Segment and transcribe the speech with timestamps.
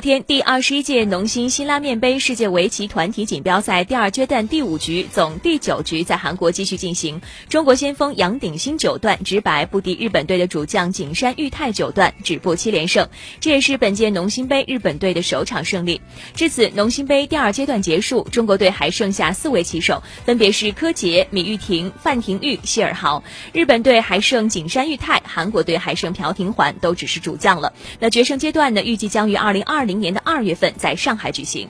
[0.00, 7.20] 天，第二十一届农心辛拉面杯世界围棋团体锦标赛第二阶段第五局总第九局在韩国继续进行。
[7.48, 13.08] 中国先锋杨鼎新九段直白不敌日本队的主将景山裕太九段，止步七连胜。
[13.40, 16.00] 这也是本届农心杯日本队的首场胜利。
[16.34, 23.22] 至此，农心杯第二阶段结束，中国队还剩下四位棋手，分别是柯洁、米玉婷、范廷钰、谢尔豪。
[23.52, 27.72] 日本队还剩景山裕太，韩国队还剩朴廷桓，都只是主将了。
[27.98, 31.68] 那决胜阶段呢，预计将于二零二零年的二月份在上海举行。